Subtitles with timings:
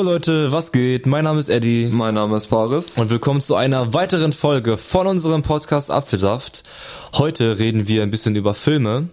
[0.00, 1.04] Jo Leute, was geht?
[1.04, 1.90] Mein Name ist Eddie.
[1.92, 2.96] Mein Name ist Boris.
[2.96, 6.62] Und willkommen zu einer weiteren Folge von unserem Podcast Apfelsaft.
[7.12, 9.10] Heute reden wir ein bisschen über Filme.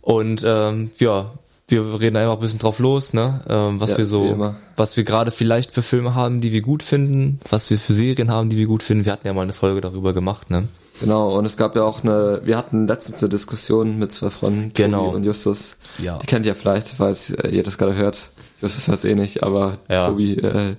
[0.00, 1.32] Und ähm, ja,
[1.68, 3.42] wir reden einfach ein bisschen drauf los, ne?
[3.46, 6.82] Ähm, was Ja, wir so, was wir gerade vielleicht für Filme haben, die wir gut
[6.82, 9.04] finden, was wir für Serien haben, die wir gut finden.
[9.04, 10.68] Wir hatten ja mal eine Folge darüber gemacht, ne?
[11.00, 14.70] Genau, und es gab ja auch eine, wir hatten letztens eine Diskussion mit zwei Freunden,
[14.72, 15.04] Genau.
[15.08, 15.76] Tobi und Justus.
[15.98, 16.16] Ja.
[16.16, 18.30] Die kennt ihr vielleicht, falls ihr das gerade hört.
[18.60, 20.08] Justus hört es eh nicht, aber Ja.
[20.08, 20.76] Tobi, äh,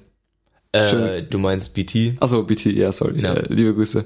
[0.73, 2.16] Äh, du meinst BT?
[2.21, 3.34] achso, BT, ja, sorry, Ja.
[3.34, 4.05] Äh, liebe Grüße.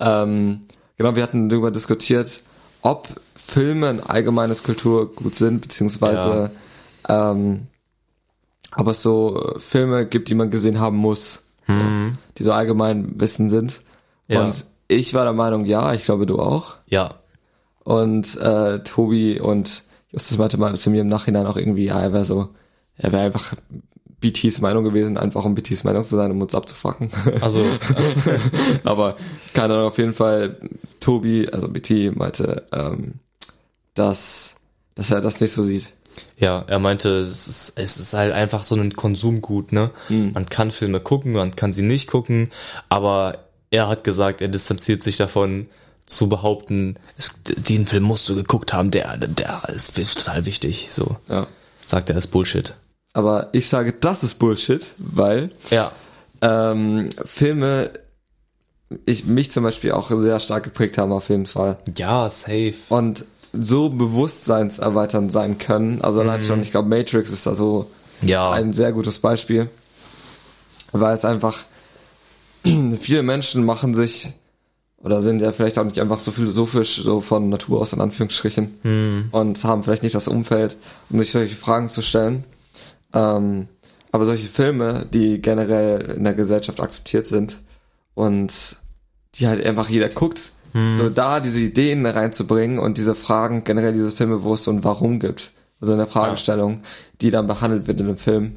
[0.00, 0.62] Ähm,
[0.96, 2.40] genau, wir hatten darüber diskutiert,
[2.80, 6.50] ob Filme ein allgemeines Kulturgut sind, beziehungsweise
[7.08, 7.66] ähm,
[8.76, 11.74] ob es so Filme gibt, die man gesehen haben muss, so,
[12.38, 13.82] die so allgemein Wissen sind.
[14.28, 14.34] Mhm.
[14.34, 14.44] Ja.
[14.44, 16.76] Und ich war der Meinung, ja, ich glaube du auch.
[16.86, 17.16] Ja.
[17.84, 22.12] Und äh, Tobi und Justus meinte mal zu mir im Nachhinein auch irgendwie, ja, er
[22.12, 22.48] wäre so,
[23.02, 23.54] er wäre einfach
[24.20, 27.10] BTs Meinung gewesen, einfach um BTs Meinung zu sein, um uns abzufacken.
[27.40, 27.64] Also,
[28.84, 29.16] Aber
[29.52, 30.56] keine Ahnung, auf jeden Fall,
[31.00, 33.14] Tobi, also BT, meinte, ähm,
[33.94, 34.54] dass,
[34.94, 35.92] dass er das nicht so sieht.
[36.36, 39.90] Ja, er meinte, es ist, es ist halt einfach so ein Konsumgut, ne?
[40.32, 42.50] Man kann Filme gucken, man kann sie nicht gucken,
[42.88, 43.38] aber
[43.70, 45.66] er hat gesagt, er distanziert sich davon
[46.06, 50.88] zu behaupten, es, diesen Film musst du geguckt haben, der, der ist, ist total wichtig,
[50.90, 51.16] so.
[51.28, 51.46] Ja.
[51.86, 52.74] Sagt er, ist Bullshit.
[53.14, 55.92] Aber ich sage, das ist Bullshit, weil Ja.
[56.40, 57.90] ähm, Filme
[59.06, 61.78] ich mich zum Beispiel auch sehr stark geprägt haben auf jeden Fall.
[61.96, 62.74] Ja, safe.
[62.90, 63.24] und
[63.54, 66.00] so bewusstseinserweiternd sein können.
[66.02, 67.90] Also allein schon, ich glaube, Matrix ist da so
[68.22, 68.50] Ja.
[68.50, 69.68] ein sehr gutes Beispiel,
[70.92, 71.64] weil es einfach
[73.00, 74.30] viele Menschen machen sich
[74.98, 79.28] oder sind ja vielleicht auch nicht einfach so philosophisch so von Natur aus in Anführungsstrichen
[79.32, 80.76] und haben vielleicht nicht das Umfeld,
[81.10, 82.44] um sich solche Fragen zu stellen.
[83.12, 83.68] Ähm,
[84.10, 87.60] aber solche Filme, die generell in der Gesellschaft akzeptiert sind
[88.14, 88.76] und
[89.34, 90.52] die halt einfach jeder guckt,
[90.94, 94.84] so da diese Ideen reinzubringen und diese Fragen, generell diese Filme, wo es so ein
[94.84, 96.82] Warum gibt, also eine Fragestellung,
[97.20, 98.54] die dann behandelt wird in einem Film,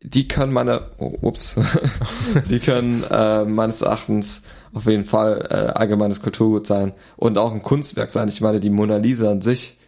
[0.00, 1.56] die können meine, oh, ups,
[2.50, 4.42] die können äh, meines Erachtens
[4.74, 8.28] auf jeden Fall äh, allgemeines Kulturgut sein und auch ein Kunstwerk sein.
[8.28, 9.78] Ich meine, die Mona Lisa an sich,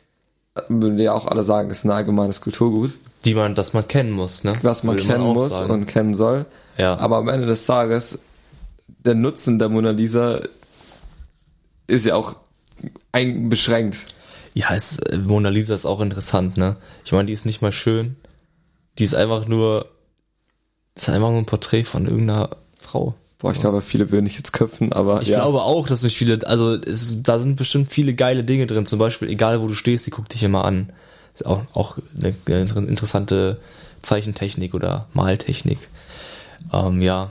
[0.57, 2.93] äh, würden wir ja auch alle sagen, ist ein allgemeines Kulturgut,
[3.25, 4.55] Die man, das man kennen muss, ne?
[4.63, 5.71] was man Würde kennen auch muss sagen.
[5.71, 6.47] und kennen soll.
[6.77, 6.97] Ja.
[6.99, 8.21] Aber am Ende des Tages,
[9.05, 10.41] der Nutzen der Mona Lisa
[11.87, 12.37] ist ja auch
[13.13, 13.99] einbeschränkt.
[14.55, 16.77] Ja, es, Mona Lisa ist auch interessant, ne?
[17.05, 18.17] Ich meine, die ist nicht mal schön.
[18.99, 19.89] Die ist einfach nur,
[20.95, 23.15] das ist einfach nur ein Porträt von irgendeiner Frau.
[23.39, 25.39] Boah, ich glaube, viele würden nicht jetzt köpfen, aber Ich ja.
[25.39, 28.85] glaube auch, dass mich viele, also es, da sind bestimmt viele geile Dinge drin.
[28.85, 30.93] Zum Beispiel, egal wo du stehst, die guckt dich immer an.
[31.39, 33.59] Ist auch, auch eine, eine interessante
[34.03, 35.79] Zeichentechnik oder Maltechnik.
[36.73, 37.31] Ähm, ja.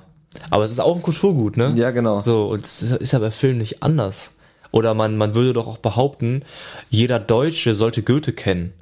[0.49, 1.73] Aber es ist auch ein Kulturgut, ne?
[1.75, 2.19] Ja, genau.
[2.21, 4.35] So, und es ist, ist ja bei Filmen nicht anders.
[4.71, 6.43] Oder man, man würde doch auch behaupten,
[6.89, 8.73] jeder Deutsche sollte Goethe kennen.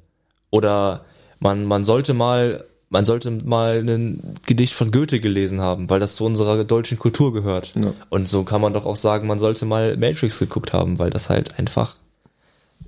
[0.51, 1.05] Oder
[1.39, 6.15] man, man sollte mal, man sollte mal ein Gedicht von Goethe gelesen haben, weil das
[6.15, 7.73] zu unserer deutschen Kultur gehört.
[7.75, 7.93] Ja.
[8.09, 11.29] Und so kann man doch auch sagen, man sollte mal Matrix geguckt haben, weil das
[11.29, 11.97] halt einfach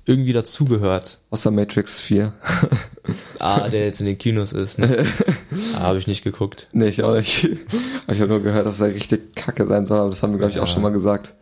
[0.08, 1.20] irgendwie dazugehört.
[1.30, 2.34] Außer Matrix 4.
[3.40, 4.80] Ah, der jetzt in den Kinos ist.
[4.80, 5.06] Ne?
[5.76, 6.68] ah, habe ich nicht geguckt.
[6.74, 7.48] nee, ich auch nicht.
[8.04, 10.40] Aber ich habe nur gehört, dass er richtig kacke sein soll, aber das haben wir,
[10.40, 10.74] glaube ich, auch Ja.
[10.74, 11.34] schon mal gesagt.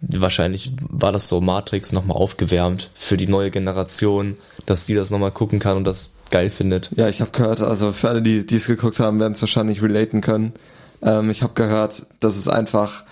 [0.00, 4.36] Wahrscheinlich war das so Matrix nochmal aufgewärmt für die neue Generation,
[4.66, 6.90] dass die das nochmal gucken kann und das geil findet.
[6.96, 9.82] Ja, ich habe gehört, also für alle, die die es geguckt haben, werden es wahrscheinlich
[9.82, 10.52] relaten können.
[11.00, 13.04] Ähm, ich habe gehört, dass es einfach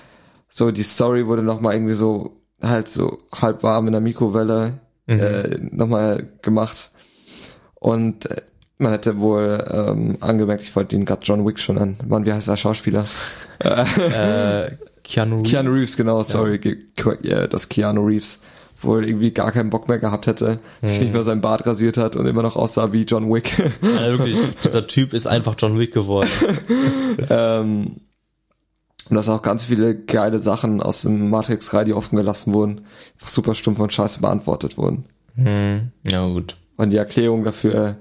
[0.51, 5.59] so, die Story wurde nochmal irgendwie so halt so halb warm in der Mikrowelle äh,
[5.71, 6.91] nochmal gemacht.
[7.75, 8.43] Und äh,
[8.79, 11.97] man hätte wohl ähm, angemerkt, ich wollte ihn gerade John Wick schon an.
[12.07, 13.07] Mann, wie heißt der Schauspieler?
[13.65, 14.73] Äh,
[15.05, 15.51] Keanu Reeves.
[15.51, 16.59] Keanu Reeves, genau, sorry,
[17.23, 18.41] ja, dass Keanu Reeves
[18.81, 22.17] wohl irgendwie gar keinen Bock mehr gehabt hätte, sich nicht mehr sein Bart rasiert hat
[22.17, 23.57] und immer noch aussah wie John Wick.
[23.83, 26.29] Ja, wirklich, dieser Typ ist einfach John Wick geworden.
[27.31, 27.97] ähm,
[29.09, 32.83] und dass auch ganz viele geile Sachen aus dem Matrix-Radio offen gelassen wurden,
[33.15, 35.05] einfach super stumpf und scheiße beantwortet wurden.
[35.35, 36.57] Hm, ja gut.
[36.77, 37.97] Und die Erklärung dafür,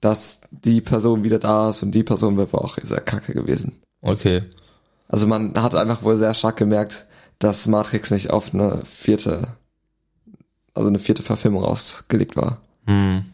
[0.00, 3.72] dass die Person wieder da ist und die Person war auch sehr kacke gewesen.
[4.02, 4.42] Okay.
[5.08, 7.06] Also man hat einfach wohl sehr stark gemerkt,
[7.38, 9.48] dass Matrix nicht auf eine vierte,
[10.74, 12.60] also eine vierte Verfilmung ausgelegt war.
[12.86, 13.24] Hm.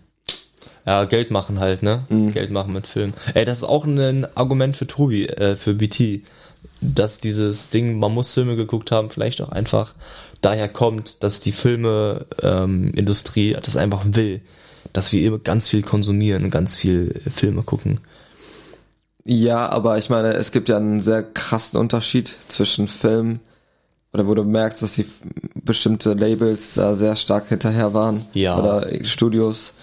[0.87, 2.05] Ja, Geld machen halt, ne?
[2.33, 3.13] Geld machen mit Film.
[3.35, 6.23] Ey, das ist auch ein Argument für Tobi, äh, für BT,
[6.81, 9.95] dass dieses Ding, man muss Filme geguckt haben, vielleicht auch einfach
[10.41, 14.41] daher kommt, dass die Filmeindustrie ähm, das einfach will,
[14.93, 18.01] dass wir immer ganz viel konsumieren und ganz viel Filme gucken.
[19.25, 23.41] Ja, aber ich meine, es gibt ja einen sehr krassen Unterschied zwischen Film
[24.13, 25.07] oder wo du merkst, dass die
[25.55, 28.59] bestimmte Labels da sehr stark hinterher waren Ja.
[28.59, 29.75] oder Studios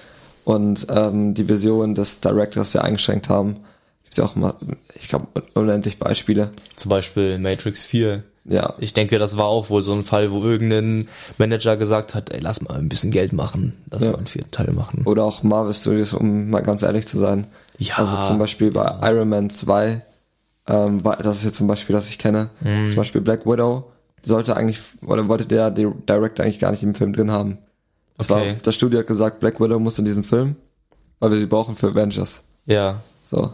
[0.43, 3.57] und ähm, die Vision des Directors sehr eingeschränkt haben.
[4.07, 4.53] Gibt's ja auch mal,
[4.95, 6.51] ich glaube, unendlich Beispiele.
[6.77, 8.23] Zum Beispiel Matrix 4.
[8.45, 12.29] Ja, Ich denke, das war auch wohl so ein Fall, wo irgendein Manager gesagt hat,
[12.29, 14.11] ey, lass mal ein bisschen Geld machen, lass Ja.
[14.11, 15.01] mal einen vierten Teil machen.
[15.03, 17.47] oder auch Marvel Studios, um mal ganz ehrlich zu sein.
[17.77, 17.95] Ja.
[17.97, 20.01] Also zum Beispiel bei Iron Man 2,
[20.67, 22.87] ähm, das ist jetzt zum Beispiel, das ich kenne, Mhm.
[22.87, 23.91] zum Beispiel Black Widow,
[24.23, 27.57] sollte eigentlich, oder wollte der Director eigentlich gar nicht im Film drin haben.
[28.17, 28.51] Das, Okay.
[28.51, 30.55] war, das Studio hat gesagt, Black Widow muss in diesem Film,
[31.19, 32.43] weil wir sie brauchen für Avengers.
[32.65, 33.01] Ja.
[33.25, 33.51] So,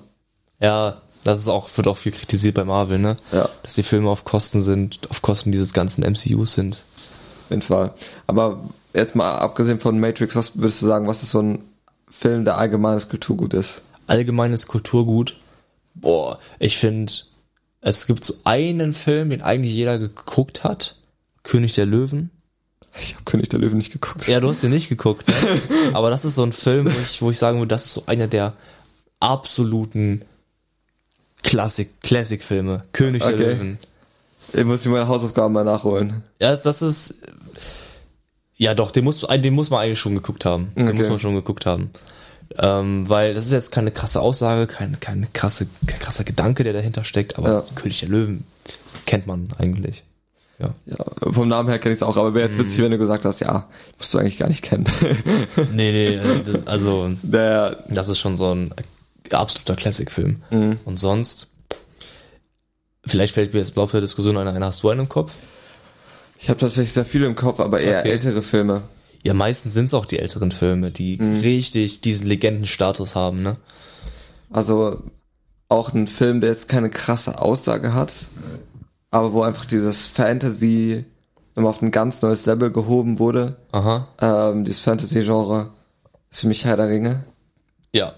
[0.59, 3.17] Ja, das ist auch, wird auch viel kritisiert bei Marvel, ne?
[3.31, 6.75] ja, Dass die Filme auf Kosten sind, auf Kosten dieses ganzen MCUs sind.
[6.75, 7.94] auf jeden Fall.
[8.27, 8.59] Aber
[8.94, 11.63] jetzt mal abgesehen von Matrix, was würdest du sagen, was ist so ein
[12.09, 13.81] Film, der allgemeines Kulturgut ist?
[14.07, 15.38] Allgemeines Kulturgut.
[15.95, 17.13] Boah, ich finde,
[17.81, 20.95] es gibt so einen Film, den eigentlich jeder geguckt hat.
[21.44, 22.31] König der Löwen.
[22.99, 24.27] Ich habe König der Löwen nicht geguckt.
[24.27, 25.61] Ja, du hast den nicht geguckt, ne?
[25.94, 28.03] Aber das ist so ein Film, wo ich, wo ich sagen würde, das ist so
[28.06, 28.53] einer der
[29.19, 30.23] absoluten
[31.44, 32.84] Klassik, Classic-Filme.
[32.94, 33.44] König der Okay.
[33.44, 33.78] Löwen.
[34.54, 36.24] Ich muss mir meine Hausaufgaben mal nachholen.
[36.40, 37.16] Ja, das, das ist.
[38.56, 40.72] Ja, doch, den muss, den muss man eigentlich schon geguckt haben.
[40.75, 40.98] Den Okay.
[40.98, 41.90] muss man schon geguckt haben.
[42.60, 46.74] Ähm, weil das ist jetzt keine krasse Aussage, kein, keine krasse, kein krasser Gedanke, der
[46.74, 47.66] dahinter steckt, aber Ja.
[47.74, 48.45] König der Löwen
[49.07, 50.04] kennt man eigentlich.
[50.60, 50.69] Ja.
[50.86, 52.66] Ja, vom Namen her kenne ich es auch, aber wäre jetzt Mhm.
[52.66, 53.68] witzig, wenn du gesagt hast, ja,
[53.98, 54.86] musst du eigentlich gar nicht kennen.
[55.74, 56.19] Nee, nee,
[56.68, 58.72] also der, das ist schon so ein
[59.31, 60.43] absoluter Classic-Film.
[60.51, 60.79] Mhm.
[60.85, 61.47] Und sonst,
[63.05, 65.31] vielleicht fällt mir jetzt im Laufe der Diskussion einer ein, hast du einen im Kopf?
[66.39, 68.11] ich habe tatsächlich sehr viele im Kopf, aber eher Okay.
[68.11, 68.81] ältere Filme.
[69.23, 71.39] Ja, meistens sind es auch die älteren Filme, die Mhm.
[71.39, 73.55] richtig diesen Legendenstatus haben, ne?
[74.49, 75.01] Also
[75.69, 78.11] auch ein Film, der jetzt keine krasse Aussage hat,
[79.09, 81.05] aber wo einfach dieses Fantasy
[81.55, 83.55] immer auf ein ganz neues Level gehoben wurde.
[83.71, 84.09] Aha.
[84.19, 85.69] Ähm, dieses Fantasy-Genre
[86.29, 87.23] ist für mich Herr der Ringe.
[87.93, 88.15] Ja,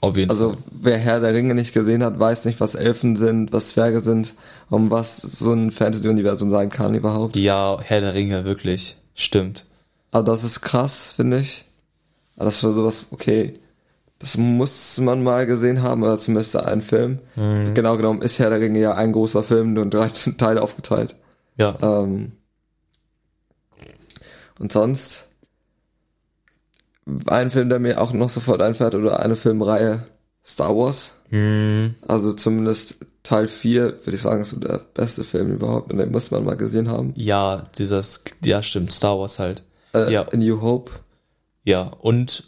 [0.00, 0.58] auf jeden Also Fall.
[0.70, 4.34] wer Herr der Ringe nicht gesehen hat, weiß nicht, was Elfen sind, was Zwerge sind,
[4.70, 7.36] um was so ein Fantasy-Universum sein kann überhaupt.
[7.36, 8.96] Ja, Herr der Ringe, wirklich.
[9.14, 9.64] Stimmt.
[10.10, 11.64] Aber das ist krass, finde ich.
[12.36, 13.54] Aber das ist schon sowas, okay,
[14.18, 17.18] das muss man mal gesehen haben, oder zumindest ein Film.
[17.34, 21.16] Genau genommen ist Herr der Ringe ja ein großer Film, nur in 13 Teile aufgeteilt.
[21.58, 21.76] Ja.
[21.82, 22.32] Ähm,
[24.58, 25.28] und sonst
[27.26, 30.02] ein Film, der mir auch noch sofort einfällt, oder eine Filmreihe,
[30.44, 31.14] Star Wars.
[31.30, 35.98] Hm, Also zumindest Teil 4, würde ich sagen, ist so der beste Film überhaupt, und
[35.98, 37.12] den muss man mal gesehen haben.
[37.16, 39.62] ja, dieses, ja, stimmt, Star Wars halt.
[39.94, 40.26] Äh, Ja.
[40.28, 40.90] A New Hope.
[41.64, 42.44] Ja, und,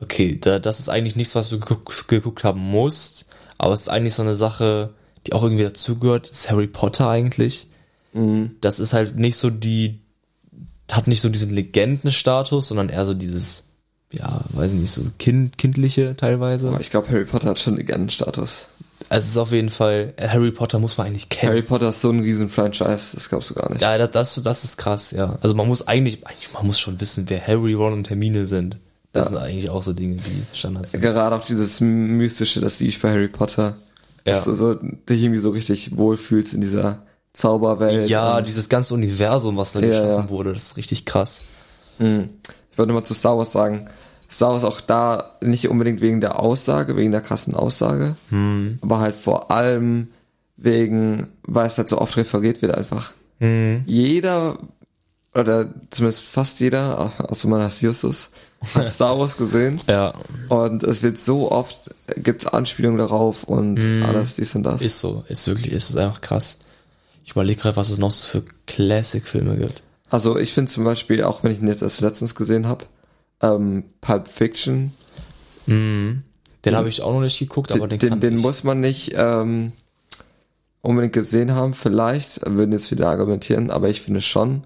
[0.00, 3.26] okay, da, das ist eigentlich nichts, was du geguckt, geguckt haben musst,
[3.58, 4.90] aber es ist eigentlich so eine Sache,
[5.26, 7.66] die auch irgendwie dazugehört, ist Harry Potter eigentlich.
[8.12, 8.56] Mhm.
[8.60, 10.00] Das ist halt nicht so die,
[10.90, 13.69] hat nicht so diesen Legendenstatus, sondern eher so dieses,
[14.12, 16.68] ja, weiß ich nicht, so kind, kindliche teilweise.
[16.68, 18.66] Aber ich glaube, Harry Potter hat schon Legendenstatus.
[19.08, 21.52] Also es ist auf jeden Fall, äh, Harry Potter muss man eigentlich kennen.
[21.52, 23.80] Harry Potter ist so ein riesen Franchise, das glaubst du gar nicht.
[23.80, 25.36] Ja, das, das, das ist krass, ja.
[25.40, 28.76] Also man muss eigentlich, eigentlich, man muss schon wissen, wer Harry, Ron und Hermine sind.
[29.12, 29.30] Das Ja.
[29.30, 31.00] sind eigentlich auch so Dinge, die Standards sind.
[31.00, 33.76] Gerade auch dieses Mystische, das liebe ich bei Harry Potter.
[34.26, 34.34] Ja.
[34.34, 37.02] Dass du so, dich irgendwie so richtig wohlfühlst in dieser
[37.32, 38.08] Zauberwelt.
[38.10, 41.40] Ja, dieses ganze Universum, was da Ja, geschaffen wurde, das ist richtig krass.
[41.98, 42.06] Ich
[42.80, 43.88] wollte mal zu Star Wars sagen.
[44.30, 48.78] Star Wars auch da nicht unbedingt wegen der Aussage, wegen der krassen Aussage, Hm.
[48.80, 50.08] aber halt vor allem
[50.56, 53.12] wegen, weil es halt so oft referiert wird einfach.
[53.38, 53.82] Hm.
[53.86, 54.58] Jeder,
[55.34, 58.30] oder zumindest fast jeder, außer man heißt Justus,
[58.74, 59.80] hat Star Wars gesehen.
[59.88, 60.12] Ja,
[60.48, 64.80] Und es wird so oft, gibt's Anspielungen darauf und alles dies und das.
[64.80, 64.86] Hm.
[64.86, 66.58] ist so, ist wirklich, ist einfach krass.
[67.24, 69.82] Ich überlege gerade, was es noch für Classic-Filme gibt.
[70.10, 72.84] Also ich finde zum Beispiel, auch wenn ich ihn jetzt erst letztens gesehen habe,
[73.42, 74.92] ähm, Pulp Fiction,
[75.66, 76.22] Den
[76.66, 78.42] habe ich auch noch nicht geguckt, aber den, den, kann den ich.
[78.42, 79.72] muss man nicht ähm,
[80.82, 84.64] unbedingt gesehen haben, vielleicht, würden jetzt wieder argumentieren, aber ich finde schon,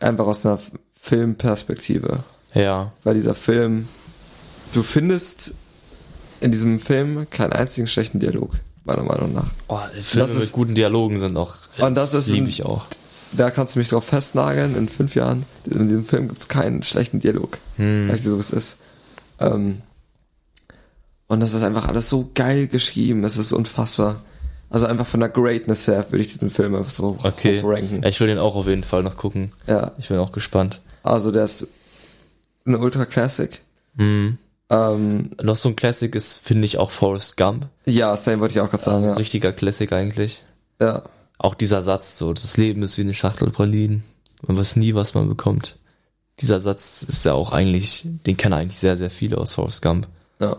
[0.00, 0.58] einfach aus einer
[0.94, 2.20] Filmperspektive.
[2.54, 3.88] Ja, Weil dieser Film,
[4.74, 5.54] du findest
[6.40, 9.46] in diesem Film keinen einzigen schlechten Dialog, meiner Meinung nach.
[9.68, 12.84] oh, Filme Das ist- mit guten Dialogen sind auch, Und das ist liebe ich auch.
[13.34, 17.20] Da kannst du mich drauf festnageln, in fünf Jahren, in diesem Film gibt's keinen schlechten
[17.20, 17.58] Dialog.
[17.76, 18.06] Hm.
[18.08, 18.76] Sag ich dir so, wie es ist.
[19.40, 19.80] Ähm,
[21.28, 24.22] und das ist einfach alles so geil geschrieben, es ist unfassbar.
[24.68, 28.02] Also einfach von der Greatness her würde ich diesen Film einfach so Okay, ranken.
[28.04, 29.52] ich will den auch auf jeden Fall noch gucken.
[29.66, 30.80] Ja, Ich bin auch gespannt.
[31.02, 31.68] also der ist
[32.66, 33.60] ein Ultra Classic.
[33.96, 34.38] Hm.
[34.70, 37.66] Ähm, Noch so ein Classic ist, finde ich, auch Forrest Gump.
[37.84, 38.96] ja, same wollte ich auch gerade sagen.
[38.96, 39.18] Also ein ja.
[39.18, 40.42] richtiger Classic eigentlich.
[40.80, 41.02] ja.
[41.42, 44.04] Auch dieser Satz, so, das Leben ist wie eine Schachtel Pralinen.
[44.46, 45.76] Man weiß nie, was man bekommt.
[46.40, 50.06] Dieser Satz ist ja auch eigentlich, den kennen eigentlich sehr, sehr viele aus Forrest Gump.
[50.40, 50.56] Ja.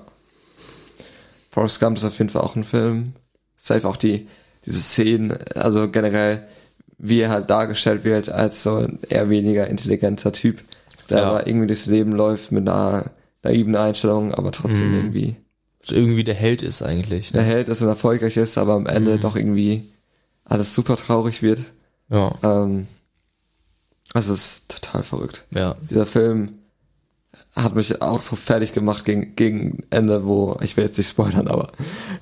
[1.50, 3.14] Forrest Gump ist auf jeden Fall auch ein Film.
[3.58, 4.28] Safe auch die,
[4.66, 6.48] diese Szenen, also generell,
[6.98, 10.64] wie er halt dargestellt wird als so ein eher weniger intelligenter Typ,
[11.10, 11.24] der Ja.
[11.30, 13.12] aber irgendwie durchs Leben läuft mit einer
[13.42, 14.96] naiven Einstellung, aber trotzdem Mhm.
[14.98, 15.36] irgendwie
[15.82, 17.32] So irgendwie der Held ist eigentlich.
[17.34, 17.48] der Ne?
[17.48, 19.84] Held ist und erfolgreich ist, aber am Ende doch irgendwie
[20.54, 21.60] alles super traurig wird.
[22.10, 22.88] Ja, Ähm,
[24.14, 25.46] also es ist total verrückt.
[25.52, 25.76] ja.
[25.90, 26.54] Dieser Film
[27.56, 31.48] hat mich auch so fertig gemacht gegen, gegen Ende, wo, ich will jetzt nicht spoilern,
[31.48, 31.72] aber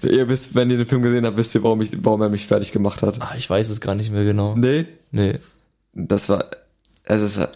[0.01, 2.47] ihr wisst, wenn ihr den Film gesehen habt, wisst ihr, warum, ich, warum er mich
[2.47, 3.21] fertig gemacht hat.
[3.21, 4.55] Ah, ich weiß es gar nicht mehr genau.
[4.55, 4.85] Nee.
[5.11, 5.39] Nee.
[5.93, 6.45] Das war,
[7.03, 7.47] es ist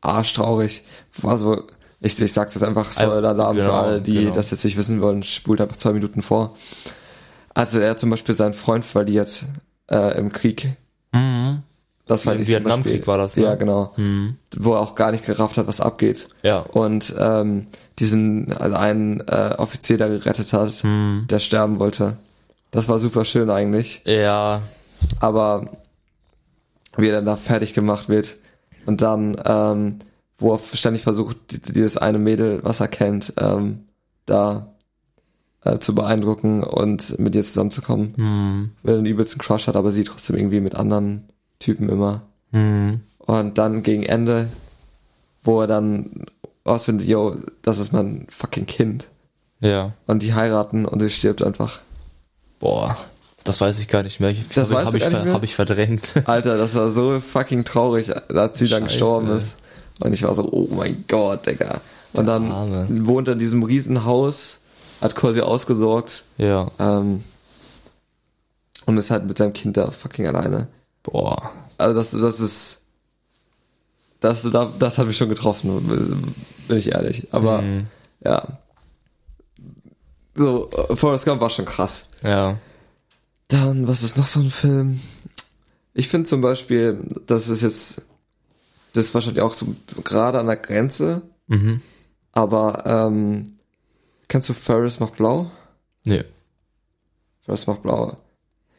[0.00, 0.84] arschtraurig.
[1.18, 1.64] War so,
[2.00, 4.34] ich, ich sag's jetzt einfach Spoiler-Alarm für Genau, alle, die genau.
[4.34, 6.56] das jetzt nicht wissen wollen, spult einfach zwei Minuten vor.
[7.54, 9.44] Also er zum Beispiel seinen Freund verliert
[9.90, 10.76] äh, im Krieg.
[11.12, 11.62] Mhm.
[12.06, 13.42] Das fand Im ich Vietnamkrieg war das, ne?
[13.44, 13.92] Ja, genau.
[13.96, 14.36] Mhm.
[14.56, 16.28] Wo er auch gar nicht gerafft hat, was abgeht.
[16.44, 16.60] Ja.
[16.60, 17.66] Und ähm,
[17.98, 21.26] diesen, also einen äh, Offizier, der gerettet hat, Mhm.
[21.28, 22.16] der sterben wollte.
[22.70, 24.02] Das war super schön eigentlich.
[24.04, 24.62] Ja,
[25.20, 25.68] Aber
[26.96, 28.36] wie er dann da fertig gemacht wird
[28.86, 29.98] und dann, ähm,
[30.38, 33.84] wo er ständig versucht, die- dieses eine Mädel, was er kennt, ähm,
[34.26, 34.68] da
[35.66, 38.14] äh, zu beeindrucken und mit ihr zusammenzukommen.
[38.16, 38.70] mhm.
[38.82, 41.24] Weil er einen übelsten Crush hat, aber sie trotzdem irgendwie mit anderen
[41.58, 42.22] Typen immer.
[42.52, 43.00] Mhm.
[43.18, 44.48] Und dann gegen Ende,
[45.42, 46.26] wo er dann
[46.64, 49.08] ausfindet, yo, das ist mein fucking Kind.
[49.60, 49.92] ja.
[50.06, 51.80] Und die heiraten und sie stirbt einfach.
[52.58, 52.96] Boah,
[53.44, 54.30] das weiß ich gar nicht mehr.
[54.30, 55.32] Ich, Das hab, weißt hab ich, ver-?
[55.32, 56.14] Hab ich verdrängt.
[56.26, 59.58] Alter, das war so fucking traurig, als sie dann gestorben ist.
[60.00, 61.80] Und ich war so, oh mein Gott, Digga.
[62.12, 62.86] Und dann Arme.
[63.06, 64.58] wohnt er in diesem Riesenhaus,
[65.00, 66.70] hat quasi ausgesorgt ja.
[66.78, 67.22] ähm,
[68.86, 70.68] und ist halt mit seinem Kind da fucking alleine.
[71.02, 71.50] Boah.
[71.78, 72.82] Also das, das ist,
[74.20, 76.34] das, das, das hat mich schon getroffen,
[76.68, 77.28] bin ich ehrlich.
[77.32, 77.86] Aber Mhm.
[78.24, 78.58] ja,
[80.34, 82.08] so Forrest Gump war schon krass.
[82.22, 82.58] Ja.
[83.48, 85.00] Dann, was ist noch so ein Film?
[85.94, 88.02] Ich finde zum Beispiel, das ist jetzt,
[88.92, 89.66] das ist wahrscheinlich auch so
[90.04, 91.80] gerade an der Grenze, Mhm.
[92.32, 93.55] aber ähm,
[94.28, 95.50] kennst du Ferris macht blau?
[96.04, 96.24] Nee.
[97.44, 98.16] Ferris macht blau.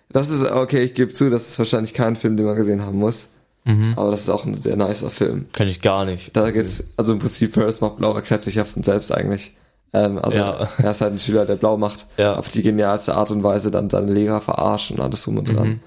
[0.09, 2.97] Das ist, okay, ich gebe zu, das ist wahrscheinlich kein Film, den man gesehen haben
[2.97, 3.29] muss,
[3.65, 3.93] Mhm.
[3.97, 5.47] aber das ist auch ein sehr nicer Film.
[5.51, 6.35] Kenn ich gar nicht.
[6.37, 9.57] Da geht's, also im Prinzip Ferris macht blau erklärt sich ja von selbst eigentlich.
[9.93, 10.69] Ähm, also Ja.
[10.77, 12.37] er ist halt ein Schüler, der blau macht, Ja.
[12.37, 15.67] auf die genialste Art und Weise dann seine Lehrer verarschen und alles drum und dran.
[15.67, 15.79] Mhm.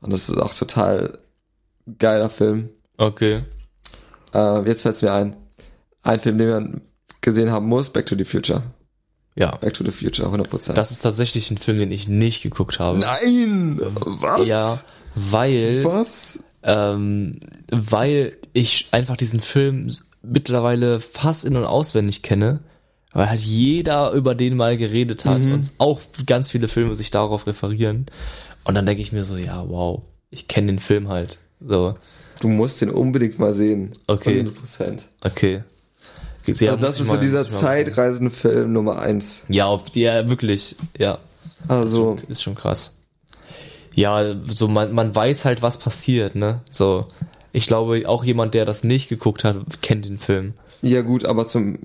[0.00, 1.18] Und das ist auch total
[1.98, 2.70] geiler Film.
[2.96, 3.42] Okay.
[4.34, 5.36] Äh, jetzt fällt's mir ein.
[6.02, 6.80] Ein Film, den man
[7.20, 8.62] gesehen haben muss, Back to the Future.
[9.38, 9.54] Ja.
[9.56, 10.72] Back to the Future, 100%.
[10.74, 12.98] Das ist tatsächlich ein Film, den ich nicht geguckt habe.
[12.98, 13.80] Nein!
[13.80, 14.48] Was?
[14.48, 14.78] Ja,
[15.14, 16.40] weil, Was?
[16.64, 17.38] ähm,
[17.70, 19.90] weil ich einfach diesen Film
[20.22, 22.60] mittlerweile fast in- und auswendig kenne,
[23.12, 25.52] weil halt jeder über den mal geredet hat Mhm.
[25.52, 28.06] und auch ganz viele Filme sich darauf referieren.
[28.64, 31.38] Und dann denke ich mir so, ja, wow, ich kenne den Film halt.
[31.60, 31.94] So,
[32.40, 33.92] Du musst den unbedingt mal sehen.
[34.06, 34.40] Okay.
[34.42, 35.00] 100%.
[35.22, 35.62] okay.
[36.48, 39.42] Ja, Also das ist so dieser Zeitreisenfilm Nummer eins.
[39.48, 41.18] Ja, auf die, ja, wirklich, ja.
[41.66, 42.96] Also, Ist schon krass.
[43.94, 46.60] Ja, so man, man weiß halt, was passiert, ne?
[46.70, 47.06] So,
[47.52, 50.54] ich glaube, auch jemand, der das nicht geguckt hat, kennt den Film.
[50.82, 51.78] ja gut, aber zum,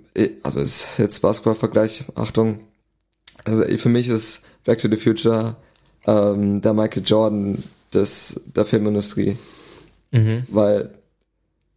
[0.43, 2.59] also ist jetzt Basketball-Vergleich, Achtung.
[3.45, 5.55] Also für mich ist Back to the Future
[6.05, 9.37] ähm, der Michael Jordan des, der Filmindustrie.
[10.11, 10.43] Mhm.
[10.49, 10.91] weil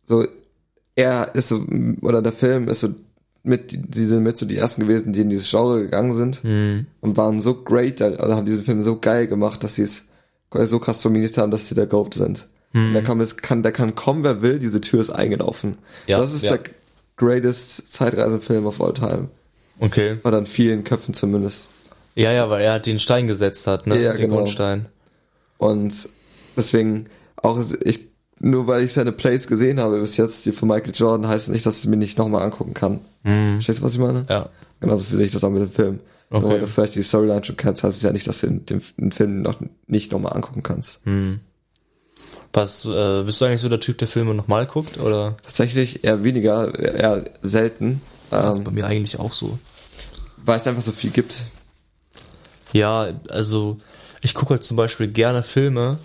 [0.06, 0.26] so
[0.96, 1.64] er ist so
[2.02, 2.88] oder der Film ist so
[3.44, 6.86] mit die sind mit so die ersten gewesen, die in dieses Genre gegangen sind Mhm.
[7.00, 10.06] und waren so great da- oder haben diesen Film so geil gemacht, dass sie es
[10.64, 12.48] so krass dominiert haben, dass sie der Goat sind.
[12.74, 15.78] Und der kann, kann, der kann kommen, wer will, diese Tür ist eingelaufen.
[16.06, 16.56] Ja, das ist ja.
[16.56, 16.70] der
[17.16, 19.28] greatest Zeitreisenfilm of all time.
[19.80, 20.18] Okay.
[20.24, 21.68] Oder in vielen Köpfen zumindest.
[22.14, 24.02] Ja, ja, weil er halt den Stein gesetzt hat, ne?
[24.02, 24.36] Ja, den genau.
[24.36, 24.86] Grundstein.
[25.58, 26.08] Und
[26.56, 30.92] deswegen, auch ich, nur weil ich seine Plays gesehen habe bis jetzt, die von Michael
[30.94, 33.00] Jordan, heißt nicht, dass ich mir nicht nochmal angucken kann.
[33.24, 33.54] Mhm.
[33.54, 34.26] Verstehst du, was ich meine?
[34.28, 34.48] Ja.
[34.80, 36.00] Genauso fühle ich das auch mit dem Film.
[36.28, 36.48] Nur Okay.
[36.54, 38.82] weil du vielleicht die Storyline schon kennst, heißt es ja nicht, dass du den, den,
[38.96, 41.06] den Film noch nicht nochmal angucken kannst.
[41.06, 41.40] Mhm.
[42.52, 45.36] Was, äh, bist du eigentlich so der Typ, der Filme nochmal guckt, oder?
[45.42, 48.00] Tatsächlich eher weniger, eher selten,
[48.30, 49.58] Das ist ähm, bei mir eigentlich auch so.
[50.38, 51.36] weil es einfach so viel gibt.
[52.72, 53.78] Ja, also
[54.22, 55.98] ich gucke halt zum Beispiel gerne Filme,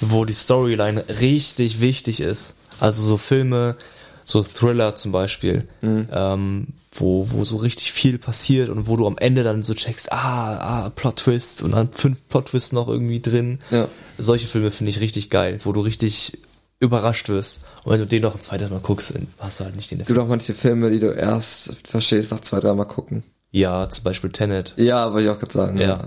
[0.00, 2.54] wo die Storyline richtig wichtig ist.
[2.78, 3.76] Also so Filme,
[4.24, 6.08] so Thriller zum Beispiel, Mhm.
[6.12, 10.10] ähm, wo, wo so richtig viel passiert und wo du am Ende dann so checkst,
[10.12, 13.60] ah, ah, Plot-Twist und dann fünf Plot-Twists noch irgendwie drin.
[13.70, 13.88] Ja.
[14.18, 16.38] Solche Filme finde ich richtig geil, wo du richtig
[16.80, 17.60] überrascht wirst.
[17.84, 20.06] Und wenn du den noch ein zweites Mal guckst, hast du halt nicht den Es
[20.06, 23.22] gibt auch manche Filme, die du erst verstehst nach zwei, dreimal gucken.
[23.52, 24.72] Ja, zum Beispiel Tenet.
[24.76, 25.78] Ja, wollte ich auch gerade sagen.
[25.78, 26.06] Ja.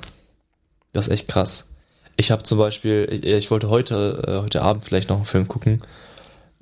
[0.93, 1.69] Das ist echt krass.
[2.15, 5.47] Ich habe zum Beispiel, ich, ich wollte heute, äh, heute Abend vielleicht noch einen Film
[5.47, 5.81] gucken.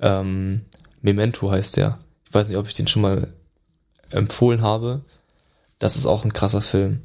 [0.00, 0.62] Ähm,
[1.00, 1.98] Memento heißt der.
[2.26, 3.32] Ich weiß nicht, ob ich den schon mal
[4.10, 5.02] empfohlen habe.
[5.78, 7.02] Das ist auch ein krasser Film.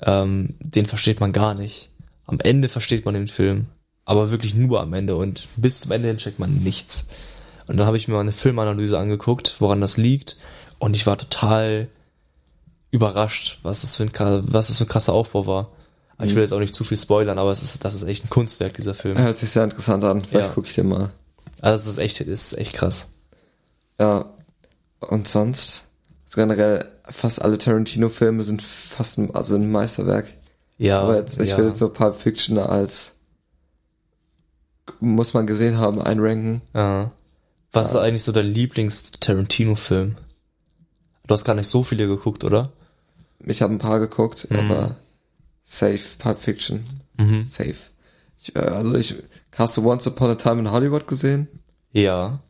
[0.00, 1.90] Ähm, den versteht man gar nicht.
[2.26, 3.66] Am Ende versteht man den Film,
[4.04, 7.08] aber wirklich nur am Ende und bis zum Ende hin checkt man nichts.
[7.66, 10.36] Und dann habe ich mir mal eine Filmanalyse angeguckt, woran das liegt,
[10.78, 11.88] und ich war total
[12.90, 14.12] überrascht, was das für ein,
[14.52, 15.70] was das für ein krasser Aufbau war.
[16.20, 18.30] Ich will jetzt auch nicht zu viel spoilern, aber es ist, das ist echt ein
[18.30, 19.16] Kunstwerk, dieser Film.
[19.18, 20.22] Hört sich sehr interessant an.
[20.24, 20.52] Vielleicht Ja.
[20.52, 21.10] gucke ich den mal.
[21.60, 23.10] Also es ist echt, es ist echt krass.
[24.00, 24.26] Ja.
[25.00, 25.84] Und sonst?
[26.26, 30.26] Also generell, fast alle Tarantino-Filme sind fast ein, also ein Meisterwerk.
[30.76, 31.58] Ja, Aber jetzt, ich ja.
[31.58, 33.14] will jetzt so Pulp Fiction als
[35.00, 36.62] muss man gesehen haben, einranken.
[36.74, 37.12] Ja.
[37.72, 40.16] Was ist eigentlich so dein Lieblings-Tarantino-Film?
[41.26, 42.72] Du hast gar nicht so viele geguckt, oder?
[43.44, 44.96] Ich habe ein paar geguckt, aber
[45.68, 46.84] safe, Pulp Fiction.
[47.18, 47.46] Mhm.
[47.46, 47.76] Safe.
[48.40, 49.14] Ich, äh, also ich,
[49.56, 51.48] hast du Once Upon a Time in Hollywood gesehen?
[51.92, 52.40] Ja.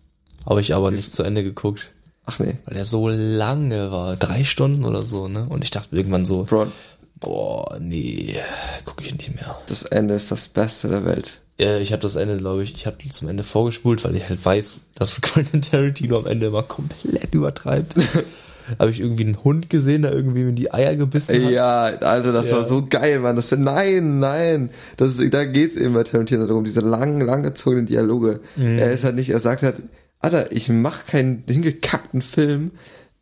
[0.46, 1.92] Habe ich aber nicht zu Ende geguckt.
[2.24, 2.58] Ach nee.
[2.64, 4.16] Weil der so lange war.
[4.16, 5.46] Drei Stunden oder so, ne?
[5.48, 6.68] Und ich dachte irgendwann so, Bro,
[7.16, 8.36] boah, nee,
[8.84, 9.58] gucke ich nicht mehr.
[9.66, 11.40] das Ende ist das Beste der Welt.
[11.58, 14.44] Äh, ich habe das Ende, glaube ich, ich habe zum Ende vorgespult, weil ich halt
[14.44, 17.94] weiß, dass Quentin Tarantino am Ende immer komplett übertreibt.
[18.78, 21.50] habe ich irgendwie einen Hund gesehen, der irgendwie in die Eier gebissen hat.
[21.52, 22.56] Ja, Alter, das Ja.
[22.56, 23.36] war so geil, Mann.
[23.36, 24.70] Das, nein, nein.
[24.96, 28.40] Das ist, da geht's eben bei Tarantino darum, diese langen, langgezogenen Dialoge.
[28.56, 28.78] Mhm.
[28.78, 29.76] Er ist halt nicht, er sagt halt,
[30.20, 32.72] Alter, ich mach keinen hingekackten Film,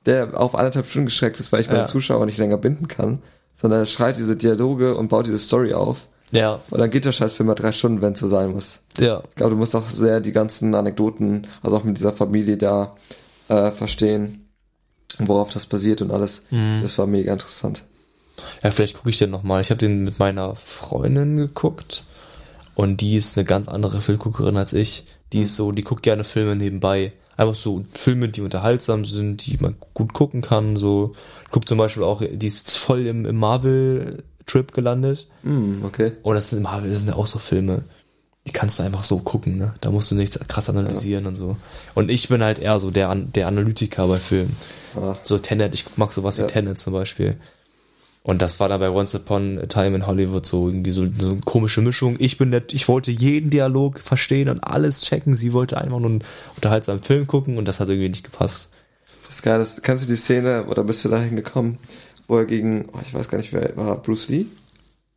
[0.06, 1.86] der auf anderthalb Stunden gestreckt ist, weil ich meine Ja.
[1.86, 3.18] Zuschauer nicht länger binden kann,
[3.54, 6.08] sondern er schreit diese Dialoge und baut diese Story auf.
[6.32, 8.80] Ja, Und dann geht der Scheißfilm mal drei Stunden, wenn es so sein muss.
[8.98, 9.22] ja.
[9.30, 12.96] Ich glaube, du musst auch sehr die ganzen Anekdoten, also auch mit dieser Familie da,
[13.48, 14.45] äh, verstehen,
[15.18, 16.44] worauf das basiert und alles.
[16.50, 16.80] Mhm.
[16.82, 17.84] Das war mega interessant.
[18.62, 19.62] Ja, vielleicht gucke ich den nochmal.
[19.62, 22.04] Ich habe den mit meiner Freundin geguckt
[22.74, 25.06] und die ist eine ganz andere Filmguckerin als ich.
[25.32, 27.12] Die ist so, die guckt gerne Filme nebenbei.
[27.36, 30.76] Einfach so Filme, die unterhaltsam sind, die man gut gucken kann.
[30.76, 31.14] So
[31.50, 35.26] guckt zum Beispiel auch, die ist jetzt voll im, im Marvel-Trip gelandet.
[35.42, 36.12] Hm, okay.
[36.22, 37.84] Und das sind Marvel, das sind ja auch so Filme,
[38.46, 39.74] die kannst du einfach so gucken, ne?
[39.80, 41.56] Da musst du nichts krass analysieren und so.
[41.94, 44.56] Und ich bin halt eher so der, der Analytiker bei Filmen.
[44.96, 45.16] Ah.
[45.22, 46.44] So Tenet, ich mag sowas Ja.
[46.44, 47.36] wie Tenet zum Beispiel.
[48.22, 51.30] Und das war dann bei Once Upon a Time in Hollywood so irgendwie so, so
[51.30, 52.16] eine komische Mischung.
[52.18, 55.36] Ich bin nett, ich wollte jeden Dialog verstehen und alles checken.
[55.36, 56.24] Sie wollte einfach nur einen
[56.56, 58.70] unterhaltsamen Film gucken und das hat irgendwie nicht gepasst.
[59.26, 59.58] Das ist geil.
[59.60, 61.78] Das, kennst du die Szene, oder bist du dahin gekommen,
[62.26, 64.46] wo er gegen, oh, ich weiß gar nicht, wer war, Bruce Lee?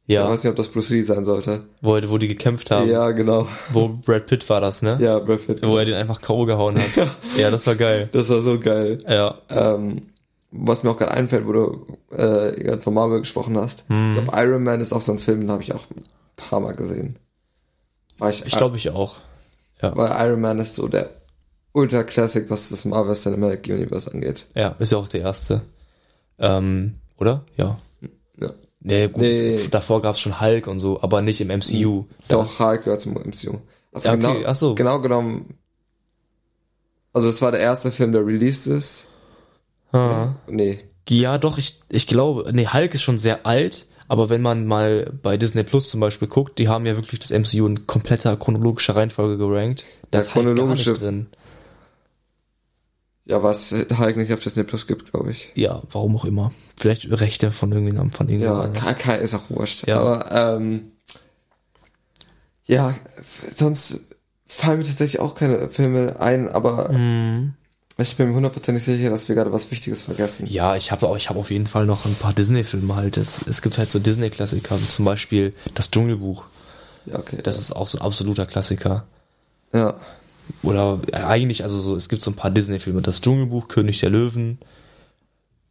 [0.09, 1.65] Ich Ja, weiß nicht, ob das Bruce Lee sein sollte.
[1.81, 2.89] wo, wo die gekämpft haben.
[2.89, 3.47] Ja, genau.
[3.71, 4.97] Wo Brad Pitt war das, ne?
[4.99, 5.63] Ja, Brad Pitt.
[5.63, 6.45] Wo er den einfach K.O.
[6.45, 7.07] gehauen hat.
[7.37, 8.09] ja, das war geil.
[8.11, 8.97] Das war so geil.
[9.07, 9.35] Ja.
[9.49, 10.01] Ähm,
[10.49, 13.83] was mir auch gerade einfällt, wo du äh, gerade von Marvel gesprochen hast.
[13.87, 14.15] Hm.
[14.17, 16.03] Ich glaube, Iron Man ist auch so ein Film, den habe ich auch ein
[16.35, 17.19] paar Mal gesehen.
[18.17, 19.17] War ich, Ich glaube ich auch.
[19.79, 21.11] weil Iron Man ist so der
[21.71, 24.47] Ultra Classic, was das Marvel Cinematic Universe angeht.
[24.55, 25.61] Ja, ist ja auch der erste.
[26.39, 27.43] Ähm, oder?
[27.57, 27.77] Ja.
[28.41, 28.49] Ja.
[28.81, 29.55] Nee, gut, Nee.
[29.55, 32.05] es- davor gab's schon Hulk und so, aber nicht im MCU.
[32.29, 33.57] Doch, Das- Hulk gehört zum MCU.
[33.91, 34.75] Also Ja, okay, genau, ach so.
[34.75, 35.55] genau genommen.
[37.13, 39.07] Also das war der erste Film, der released ist.
[39.91, 40.35] Ah.
[40.47, 40.79] Nee.
[41.09, 45.11] Ja, doch, ich, ich glaube, nee, Hulk ist schon sehr alt, aber wenn man mal
[45.23, 48.95] bei Disney Plus zum Beispiel guckt, die haben ja wirklich das MCU in kompletter chronologischer
[48.95, 49.83] Reihenfolge gerankt.
[50.11, 51.27] Da Ja, ist gar chronologische- nicht drin.
[53.29, 53.71] Ja, was
[54.15, 55.51] nicht auf Disney Plus gibt, glaube ich.
[55.55, 56.51] Ja, warum auch immer.
[56.79, 58.81] Vielleicht Rechte von irgendjemandem, von Ja, irgendjemandem.
[58.83, 59.87] kann, kann, ist auch wurscht.
[59.87, 59.99] Ja.
[59.99, 60.91] Aber ähm,
[62.65, 62.93] ja,
[63.55, 64.01] sonst
[64.47, 67.53] fallen mir tatsächlich auch keine Filme ein, aber Mhm.
[67.97, 70.47] ich bin mir hundertprozentig sicher, dass wir gerade was Wichtiges vergessen.
[70.47, 73.17] Ja, ich habe ich hab auf jeden Fall noch ein paar Disney-Filme halt.
[73.17, 76.45] Es, es gibt halt so Disney-Klassiker, zum Beispiel das Dschungelbuch.
[77.05, 77.37] Ja, okay.
[77.43, 79.05] Das ist auch so ein absoluter Klassiker.
[79.73, 79.95] ja.
[80.63, 83.01] Oder äh, eigentlich, also so, es gibt so ein paar Disney-Filme.
[83.01, 84.59] Das Dschungelbuch, König der Löwen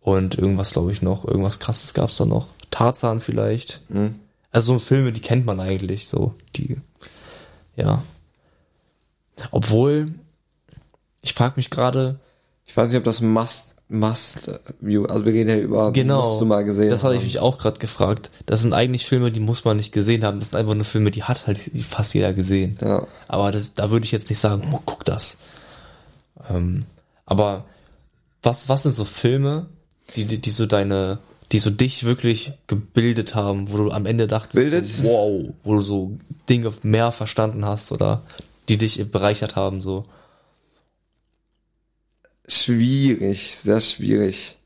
[0.01, 1.25] und irgendwas, glaube ich, noch.
[1.25, 2.49] Irgendwas krasses gab's da noch.
[2.71, 3.81] Tarzan vielleicht.
[3.91, 4.15] Hm.
[4.51, 6.35] Also so Filme, die kennt man eigentlich so.
[6.57, 6.77] Die,
[7.77, 8.03] ja.
[9.51, 10.15] Obwohl,
[11.23, 12.19] ich frage mich gerade,
[12.67, 13.75] Ich weiß nicht, ob das Must, Must
[14.81, 16.29] View, also wir reden ja über, Genau.
[16.29, 18.31] musst du mal gesehen das hatte ich mich auch gerade gefragt.
[18.45, 20.39] Das sind eigentlich Filme, die muss man nicht gesehen haben.
[20.41, 22.77] Das sind einfach nur Filme, die hat halt fast jeder gesehen.
[22.83, 23.07] Ja.
[23.29, 25.39] Aber das, da würde ich jetzt nicht sagen, oh, guck das.
[26.51, 26.85] Ähm,
[27.25, 27.65] Aber
[28.43, 29.67] was, was sind so Filme,
[30.17, 31.19] die, die, die so deine,
[31.53, 35.03] die so dich wirklich gebildet haben, wo du am Ende dachtest, Bildet?
[35.03, 36.13] wow, wo du so
[36.49, 38.23] Dinge mehr verstanden hast oder
[38.69, 40.05] die dich bereichert haben, so.
[42.49, 44.57] Schwierig, sehr schwierig.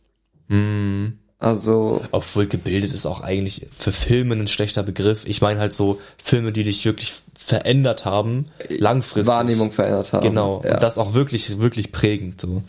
[0.49, 1.09] Mm.
[1.39, 5.25] Also, Obwohl gebildet ist auch eigentlich für Filme ein schlechter Begriff.
[5.27, 9.27] Ich meine halt so Filme, die dich wirklich verändert haben, langfristig.
[9.27, 10.23] Wahrnehmung verändert haben.
[10.23, 10.63] Genau.
[10.65, 10.75] Ja.
[10.75, 12.63] Und das auch wirklich, wirklich prägend, so.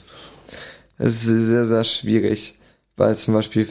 [0.98, 2.56] Es ist sehr, sehr schwierig,
[2.98, 3.68] weil zum Beispiel,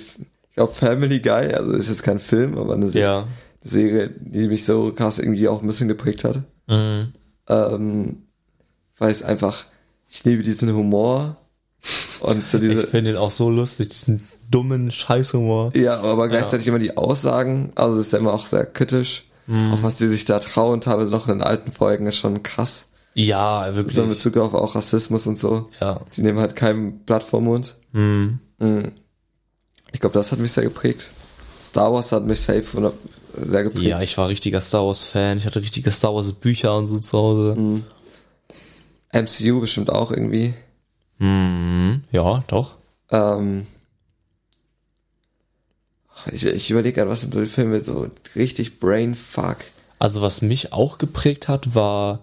[0.50, 3.28] ich glaube, Family Guy, also ist jetzt kein Film, aber eine Se Ja.
[3.64, 6.42] Serie, die mich so krass irgendwie auch ein bisschen geprägt hat.
[6.68, 7.12] Mhm.
[7.48, 8.22] Ähm,
[8.98, 9.64] weil es einfach,
[10.12, 11.37] ich liebe diesen Humor
[12.20, 15.75] und so Ich diese, finde den auch so lustig, diesen dummen Scheißhumor.
[15.75, 19.25] ja, aber gleichzeitig immer die Aussagen, also ist ja immer auch sehr kritisch.
[19.46, 19.72] Mhm.
[19.72, 22.87] Auch was die sich da trauen, teilweise noch in den alten Folgen, ist schon krass.
[23.14, 23.96] Ja, wirklich.
[23.96, 25.68] So in Bezug auf auch Rassismus und so.
[25.81, 26.01] ja.
[26.16, 27.77] Die nehmen halt kein Blatt vor Mund.
[27.92, 28.38] Mhm.
[28.59, 28.92] Mhm.
[29.92, 31.11] Ich glaube, das hat mich sehr geprägt.
[31.61, 32.92] Star Wars hat mich safe
[33.37, 33.87] sehr geprägt.
[33.87, 35.38] Ja, ich war richtiger Star Wars Fan.
[35.38, 37.83] Ich hatte richtige Star Wars Bücher und so zu Hause.
[39.12, 40.55] MCU bestimmt auch irgendwie.
[41.18, 42.03] Mhm.
[42.11, 42.77] Ja, doch.
[43.11, 43.66] Ähm,
[46.33, 49.59] ich ich überlege gerade, was sind so die Filme so richtig Brainfuck.
[49.98, 52.20] Also was mich auch geprägt hat, war,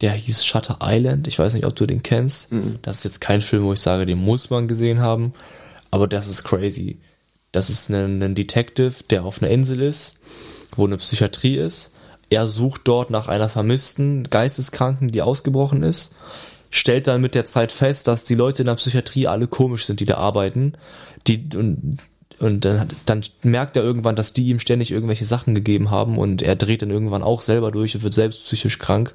[0.00, 1.26] der hieß Shutter Island.
[1.28, 2.52] Ich weiß nicht, ob du den kennst.
[2.82, 5.32] Das ist jetzt kein Film, wo ich sage, den muss man gesehen haben.
[5.90, 6.98] Aber das ist crazy.
[7.52, 10.18] Das ist ein, ein Detective, der auf einer Insel ist,
[10.76, 11.93] wo eine Psychiatrie ist.
[12.30, 16.14] Er sucht dort nach einer vermissten Geisteskranken, die ausgebrochen ist.
[16.70, 20.00] Stellt dann mit der Zeit fest, dass die Leute in der Psychiatrie alle komisch sind,
[20.00, 20.74] die da arbeiten.
[21.26, 21.98] Die, und
[22.40, 26.42] und dann, dann merkt er irgendwann, dass die ihm ständig irgendwelche Sachen gegeben haben und
[26.42, 29.14] er dreht dann irgendwann auch selber durch und wird selbst psychisch krank.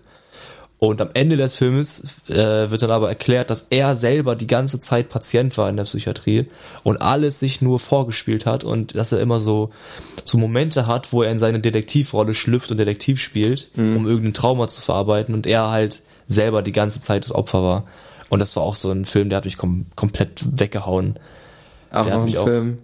[0.80, 4.80] Und am Ende des Filmes äh, wird dann aber erklärt, dass er selber die ganze
[4.80, 6.48] Zeit Patient war in der Psychiatrie
[6.84, 9.72] und alles sich nur vorgespielt hat und dass er immer so
[10.24, 14.70] so Momente hat, wo er in seine Detektivrolle schlüpft und Detektiv spielt, um irgendein Trauma
[14.70, 17.84] zu verarbeiten und er halt selber die ganze Zeit das Opfer war.
[18.30, 21.16] Und das war auch so ein Film, der hat mich kom komplett weggehauen.
[21.92, 22.78] Auch Der noch ein Film.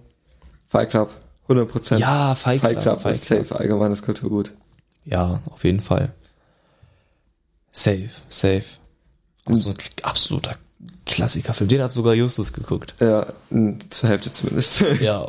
[0.67, 1.11] Fight Club.
[1.47, 1.97] 100%.
[1.97, 2.73] Ja, Fight Club.
[2.73, 3.47] Fight Club Fight ist Club.
[3.47, 4.53] safe allgemeines Kulturgut.
[5.05, 6.11] Ja, auf jeden Fall.
[7.75, 8.63] Safe, safe.
[9.43, 10.55] Auch so ein absoluter
[11.05, 11.67] Klassikerfilm.
[11.67, 12.95] Den hat sogar Justus geguckt.
[13.01, 13.27] Ja,
[13.89, 14.81] zur Hälfte zumindest.
[15.01, 15.27] Ja.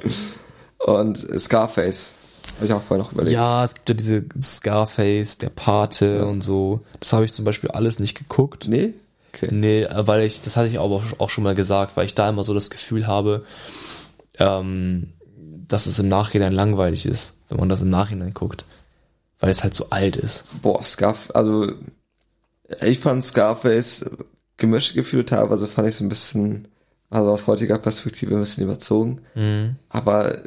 [0.79, 2.15] Und Scarface.
[2.55, 3.35] Habe ich auch vorher noch überlegt.
[3.35, 6.83] ja, es gibt ja diese Scarface, der Pate und so.
[7.01, 8.69] Das habe ich zum Beispiel alles nicht geguckt.
[8.69, 8.95] Nee?
[9.35, 9.49] Okay.
[9.51, 12.29] Nee, äh, weil ich, das hatte ich aber auch schon mal gesagt, weil ich da
[12.29, 13.45] immer so das Gefühl habe,
[14.39, 15.15] ähm,
[15.67, 18.67] dass es im Nachhinein langweilig ist, wenn man das im Nachhinein guckt.
[19.41, 20.45] Weil es halt so alt ist.
[20.63, 21.73] Boah, Scarf, also
[22.83, 24.11] ich fand Scarface
[24.57, 26.69] gemischte Gefühle, teilweise fand ich es ein bisschen,
[27.11, 29.21] also aus heutiger Perspektive ein bisschen überzogen.
[29.35, 29.77] Mhm.
[29.89, 30.39] Aber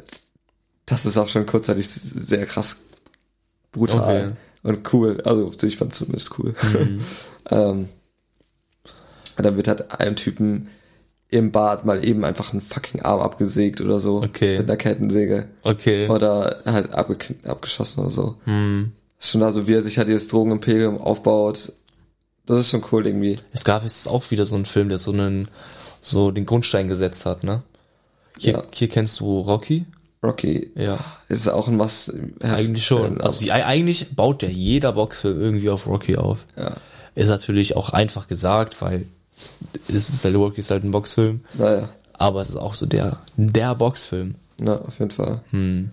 [0.86, 2.80] das ist auch schon kurzzeitig sehr krass
[3.72, 5.20] brutal und cool.
[5.24, 6.54] Also ich fand es zumindest cool.
[6.72, 7.00] Mhm.
[7.50, 7.88] ähm,
[9.36, 10.68] und dann wird halt einem Typen
[11.28, 14.22] im Bad mal eben einfach ein fucking Arm abgesägt oder so.
[14.22, 14.58] Okay.
[14.58, 15.48] Mit einer Kettensäge.
[15.62, 16.08] Okay.
[16.08, 18.34] Oder halt abge abgeschossen oder so.
[18.44, 18.92] Hm.
[19.18, 21.72] Ist Schon also, wie er sich halt dieses Drogenimperium aufbaut.
[22.50, 23.38] Das ist schon cool irgendwie.
[23.56, 25.48] Scarface ist auch wieder so ein Film, der so einen,
[26.00, 27.62] so den Grundstein gesetzt hat, ne?
[28.38, 28.62] Hier, Ja.
[28.72, 29.86] hier kennst du Rocky?
[30.22, 30.98] Rocky Ja.
[31.28, 32.12] ist auch ein was.
[32.40, 33.20] Eigentlich schon.
[33.20, 36.44] Also die, eigentlich baut ja jeder Boxfilm irgendwie auf Rocky auf.
[36.56, 36.76] ja.
[37.16, 39.06] Ist natürlich auch einfach gesagt, weil
[39.88, 41.40] es ist halt, Rocky ist halt ein Boxfilm.
[41.54, 41.88] Naja.
[42.14, 44.34] Aber es ist auch so der, der Boxfilm.
[44.58, 45.40] Na, auf jeden Fall.
[45.50, 45.90] Hm.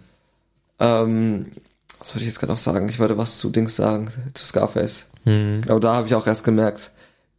[0.79, 1.51] Ähm,
[1.99, 2.87] was wollte ich jetzt gerade noch sagen?
[2.89, 5.05] Ich wollte was zu Dings sagen, zu Scarface.
[5.27, 5.61] Hm.
[5.61, 6.91] Genau da habe ich auch erst gemerkt,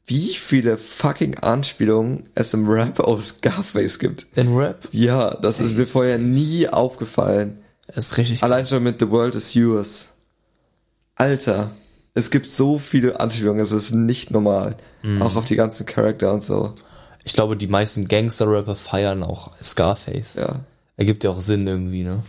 [0.06, 4.26] wie viele fucking Anspielungen es im Rap auf Scarface gibt.
[4.36, 4.88] In Rap?
[4.92, 7.58] Ja, das ist mir vorher nie aufgefallen.
[7.86, 10.10] Das ist richtig Allein schon mit The World is Yours.
[11.14, 11.70] Alter,
[12.12, 14.76] es gibt so viele Anspielungen, es ist nicht normal.
[15.20, 16.74] Auch auf die ganzen Charakter und so.
[17.24, 20.34] Ich glaube, die meisten Gangster-Rapper feiern auch Scarface.
[20.34, 20.60] Ja.
[20.96, 22.22] Ergibt ja auch Sinn irgendwie, ne?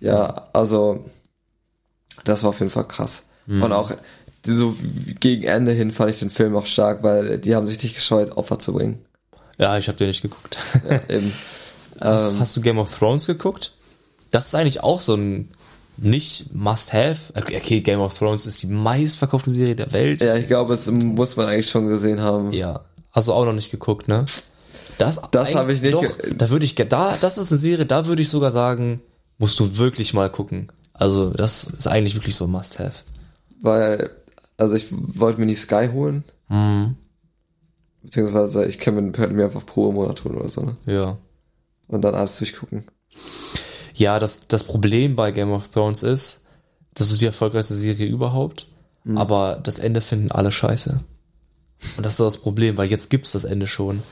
[0.00, 1.04] Ja, also
[2.24, 3.24] das war auf jeden Fall krass.
[3.46, 3.90] Und auch
[4.46, 4.76] so
[5.20, 8.36] gegen Ende hin fand ich den Film auch stark, weil die haben sich nicht gescheut,
[8.36, 8.98] Opfer zu bringen.
[9.58, 10.58] Ja, ich habe den nicht geguckt.
[10.88, 11.32] Ja, eben.
[12.00, 12.40] Hast, Ähm.
[12.40, 13.72] hast du Game of Thrones geguckt?
[14.30, 15.50] Das ist eigentlich auch so ein
[15.98, 17.34] nicht Must-Have.
[17.34, 20.22] Okay, okay, Game of Thrones ist die meistverkaufte Serie der Welt.
[20.22, 22.52] Ja, ich glaube, das muss man eigentlich schon gesehen haben.
[22.54, 22.86] Ja.
[23.12, 24.24] Hast du auch noch nicht geguckt, ne?
[24.96, 28.06] Das, Das habe ich nicht Doch, da würde ich, da, das ist eine Serie, da
[28.06, 29.02] würde ich sogar sagen,
[29.36, 30.72] musst du wirklich mal gucken.
[30.94, 33.02] Also, das ist eigentlich wirklich so ein Must-Have.
[33.60, 34.10] Weil,
[34.60, 36.24] also ich wollte mir nie Sky holen.
[36.48, 36.96] Mhm.
[38.02, 40.76] Beziehungsweise ich kann mir, könnte mir einfach pro Monat holen oder so, ne?
[40.86, 41.18] Ja.
[41.88, 42.84] Und dann alles durchgucken.
[43.94, 46.46] Ja, das, das Problem bei Game of Thrones ist,
[46.94, 48.66] das ist die erfolgreichste Serie überhaupt,
[49.02, 49.16] Mhm.
[49.16, 50.98] aber das Ende finden alle scheiße.
[51.96, 54.02] Und das ist das Problem, weil jetzt gibt's das Ende schon.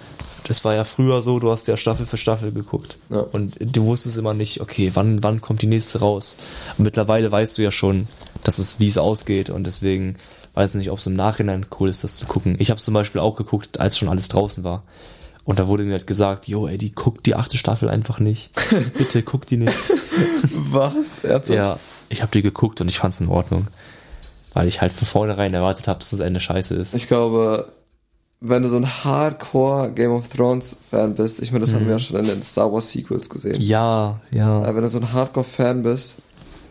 [0.44, 2.96] Das war ja früher so, du hast ja Staffel für Staffel geguckt.
[3.10, 3.20] Ja.
[3.20, 6.38] Und du wusstest immer nicht, okay, wann, wann kommt die nächste raus?
[6.78, 8.08] Und mittlerweile weißt du ja schon,
[8.44, 10.16] dass es, wie es ausgeht und deswegen
[10.58, 12.56] weiß ich nicht, ob es im Nachhinein cool ist, das zu gucken.
[12.58, 14.82] Ich habe zum Beispiel auch geguckt, als schon alles draußen war.
[15.44, 18.50] Und da wurde mir halt gesagt, jo, ey, die guckt die achte Staffel einfach nicht.
[18.98, 19.72] Bitte guck die nicht.
[20.52, 21.20] Was?
[21.20, 21.48] Ernsthaft?
[21.56, 23.68] Ja, ich habe die geguckt und ich fand's in Ordnung.
[24.52, 26.92] Weil ich halt von vornherein erwartet habe, dass das Ende scheiße ist.
[26.92, 27.66] Ich glaube,
[28.40, 31.92] wenn du so ein Hardcore Game of Thrones Fan bist, ich meine, das haben wir
[31.92, 33.60] ja schon in den Star Wars Sequels gesehen.
[33.60, 34.74] Ja, ja.
[34.74, 36.16] Wenn du so ein Hardcore Fan bist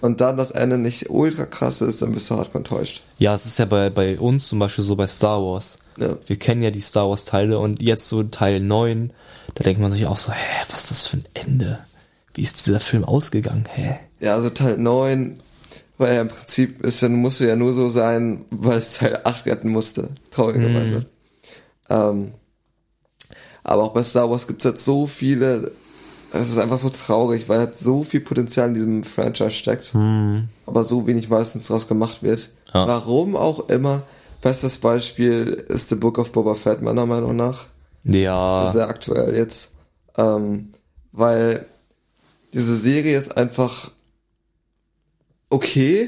[0.01, 3.03] und dann das Ende nicht ultra krass ist, dann bist du hardcore enttäuscht.
[3.17, 5.77] Ja, es ist ja bei, bei uns zum Beispiel so bei Star Wars.
[5.97, 6.17] Ja.
[6.25, 9.11] Wir kennen ja die Star Wars Teile und jetzt so Teil 9,
[9.55, 11.79] da denkt man sich auch so, hä, was ist das für ein Ende?
[12.33, 13.65] Wie ist dieser Film ausgegangen?
[13.73, 13.97] Hä?
[14.19, 15.39] Ja, also Teil 9,
[15.97, 19.45] weil ja im Prinzip ist dann musste ja nur so sein, weil es Teil 8
[19.47, 20.09] retten musste.
[20.31, 21.05] Traurigerweise.
[21.89, 22.33] Ähm,
[23.63, 25.71] aber auch bei Star Wars gibt's jetzt so viele,
[26.33, 29.93] es ist einfach so traurig, weil halt so viel Potenzial in diesem Franchise steckt,
[30.65, 32.49] aber so wenig meistens draus gemacht wird.
[32.73, 32.87] Ja.
[32.87, 34.03] Warum auch immer.
[34.41, 37.65] Bestes Beispiel ist The Book of Boba Fett, meiner Meinung nach
[38.03, 39.73] Ja, sehr aktuell jetzt.
[40.15, 40.69] Ähm,
[41.11, 41.65] weil
[42.53, 43.91] diese Serie ist einfach
[45.49, 46.07] okay.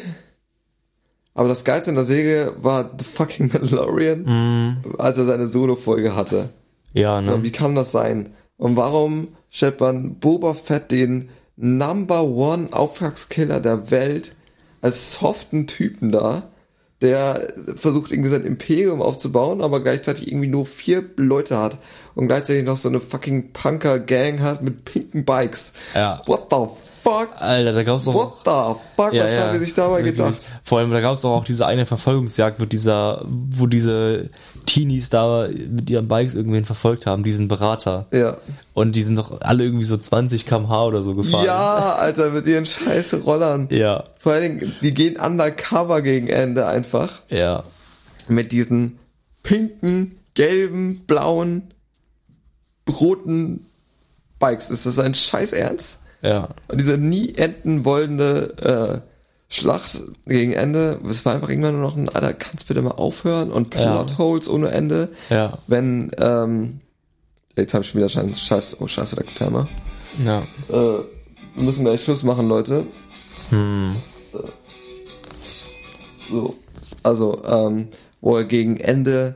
[1.34, 6.50] Aber das Geilste in der Serie war The fucking Mandalorian, als er seine Solo-Folge hatte.
[6.94, 7.42] ja, ne?
[7.44, 8.34] wie kann das sein?
[8.60, 14.36] Und warum stellt man Boba Fett den Number One Auftragskiller der Welt
[14.82, 16.44] als soften Typen da,
[17.02, 21.78] der versucht irgendwie sein Imperium aufzubauen, aber gleichzeitig irgendwie nur vier Leute hat
[22.16, 25.74] und gleichzeitig noch so eine fucking Punker-Gang hat mit pinken Bikes.
[25.96, 26.22] Ja.
[26.26, 26.68] What the
[27.04, 27.30] fuck?
[27.40, 29.14] Alter, da gab's doch What the fuck?
[29.14, 30.16] Ja, Was ja, haben die sich dabei wirklich.
[30.18, 30.38] gedacht?
[30.64, 34.30] Vor allem, da gab es doch auch diese eine Verfolgungsjagd mit dieser, wo diese
[34.66, 38.08] Teenies da mit ihren Bikes irgendwen verfolgt haben, diesen Berater.
[38.12, 38.38] Ja.
[38.74, 41.46] Und die sind doch alle irgendwie so 20 km/h oder so gefahren.
[41.46, 43.68] Ja, Alter, mit ihren scheiße Rollern.
[43.72, 47.22] Ja, Vor allen Dingen, die gehen undercover gegen Ende einfach.
[47.30, 47.64] ja.
[48.28, 49.00] mit diesen
[49.42, 51.74] pinken, gelben, blauen,
[52.88, 53.66] roten
[54.40, 54.70] Bikes.
[54.70, 55.98] Ist das ein Scheiß Ernst?
[56.22, 56.50] Ja.
[56.68, 59.10] Und diese nie enden wollende äh,
[59.52, 63.52] Schlacht gegen Ende, es war einfach irgendwann nur noch ein, Alter, kannst bitte mal aufhören?
[63.52, 64.04] Und Ja.
[64.04, 65.10] Plotholes ohne Ende.
[65.30, 65.58] Ja.
[65.66, 66.82] Wenn, ähm,
[67.58, 69.68] jetzt habe ich schon wieder Scheiß, oh Scheiße, der Timer.
[70.24, 70.44] Ja.
[70.70, 71.04] Äh,
[71.56, 72.86] wir müssen gleich Schluss machen, Leute.
[73.50, 73.96] Hm.
[76.30, 76.56] So.
[77.02, 77.88] Also, ähm,
[78.22, 79.36] wo er gegen Ende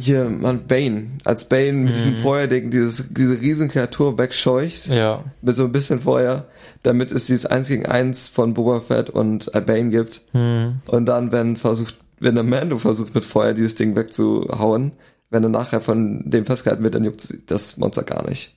[0.00, 5.24] hier, man, Bane, als Bane mit diesem Feuerding dieses, diese Riesenkreatur wegscheucht, Ja.
[5.42, 6.46] mit so ein bisschen Feuer,
[6.84, 10.22] damit es dieses 1 gegen 1 von Boba Fett und äh, Bane gibt.
[10.32, 14.92] Und dann, wenn versucht, wenn der Mando versucht mit Feuer dieses Ding wegzuhauen,
[15.30, 18.56] wenn er nachher von dem festgehalten wird, dann juckt das Monster gar nicht.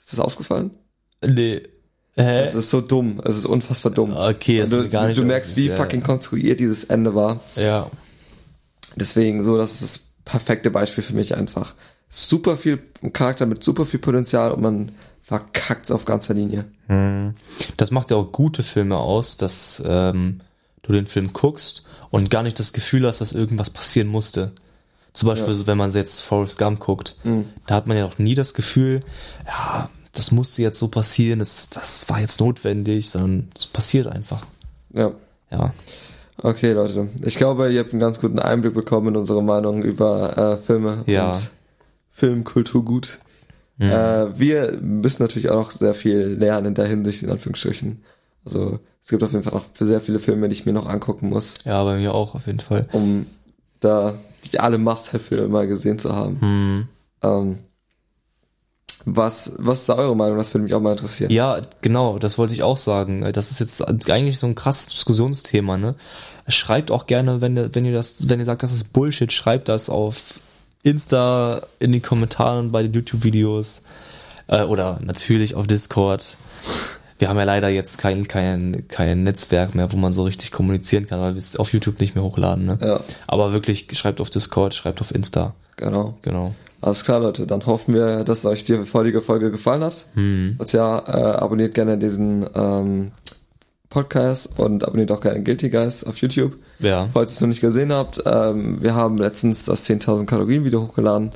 [0.00, 0.70] Ist das aufgefallen?
[1.26, 1.62] Nee.
[2.14, 2.38] Hä?
[2.38, 3.20] Das ist so dumm.
[3.24, 4.14] Es ist unfassbar dumm.
[4.16, 7.40] Okay, das du, gar nicht du merkst, wie Ja, fucking konstruiert dieses Ende war.
[7.56, 7.90] Ja.
[8.94, 11.74] Deswegen so, das ist das perfekte Beispiel für mich einfach.
[12.10, 12.82] Super viel
[13.14, 16.66] Charakter mit super viel Potenzial und man verkackt's auf ganzer Linie.
[17.78, 20.42] Das macht ja auch gute Filme aus, dass ähm,
[20.82, 24.52] du den Film guckst und gar nicht das Gefühl hast, dass irgendwas passieren musste.
[25.14, 27.16] Zum Beispiel, so, wenn man jetzt Forrest Gump guckt,
[27.66, 29.02] da hat man ja auch nie das Gefühl,
[29.46, 34.42] ja, das musste jetzt so passieren, das, das war jetzt notwendig, sondern es passiert einfach.
[34.92, 35.12] Ja.
[35.50, 35.72] Ja.
[36.42, 37.08] Okay, Leute.
[37.22, 41.02] Ich glaube, ihr habt einen ganz guten Einblick bekommen in unsere Meinung über äh, Filme
[41.06, 41.28] Ja.
[41.28, 41.50] und
[42.12, 43.18] Filmkulturgut.
[43.78, 48.02] Äh, wir müssen natürlich auch noch sehr viel lernen in der Hinsicht, in Anführungsstrichen.
[48.44, 51.28] Also es gibt auf jeden Fall noch sehr viele Filme, die ich mir noch angucken
[51.28, 52.88] muss, Ja, bei mir auch auf jeden Fall.
[52.92, 53.26] um
[53.80, 54.14] da
[54.50, 56.88] die alle Must-Have-Filme mal gesehen zu haben.
[57.22, 57.58] Ähm,
[59.06, 60.36] was, was ist da eure Meinung?
[60.36, 61.30] Das würde mich auch mal interessieren.
[61.30, 63.32] Ja, genau, das wollte ich auch sagen.
[63.32, 65.94] Das ist jetzt eigentlich so ein krasses Diskussionsthema, ne?
[66.48, 69.68] Schreibt auch gerne, wenn ihr, wenn ihr das, wenn ihr sagt, das ist Bullshit, schreibt
[69.68, 70.40] das auf
[70.82, 73.82] Insta, in den Kommentaren bei den YouTube-Videos
[74.48, 76.36] äh, oder natürlich auf Discord.
[77.18, 81.06] Wir haben ja leider jetzt kein, kein, kein Netzwerk mehr, wo man so richtig kommunizieren
[81.06, 82.78] kann, weil wir es auf YouTube nicht mehr hochladen, ne?
[82.82, 83.00] Ja.
[83.28, 85.54] Aber wirklich, schreibt auf Discord, schreibt auf Insta.
[85.76, 86.18] Genau.
[86.22, 86.54] Genau.
[86.80, 87.46] Alles klar, Leute.
[87.46, 90.06] Dann hoffen wir, dass euch die heutige Folge gefallen hat.
[90.14, 90.56] Hm.
[90.58, 93.12] Und ja, äh, abonniert gerne diesen ähm,
[93.88, 96.54] Podcast und abonniert auch gerne Guilty Guys auf YouTube.
[96.78, 97.08] Ja.
[97.12, 100.82] Falls ihr es noch nicht gesehen habt, ähm, wir haben letztens das 10.000 Kalorien Video
[100.82, 101.30] hochgeladen.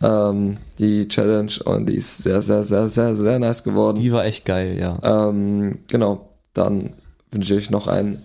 [0.00, 4.00] Ähm, die Challenge und die ist sehr, sehr, sehr, sehr, sehr nice geworden.
[4.00, 4.98] Die war echt geil, ja.
[5.02, 6.94] Ähm, genau, dann
[7.30, 8.22] wünsche ich euch noch einen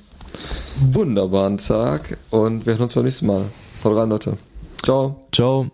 [0.92, 3.46] wunderbaren Tag und wir hören uns beim nächsten Mal.
[3.84, 4.38] Haut rein, Leute.
[4.84, 5.28] Ciao.
[5.32, 5.66] Ciao.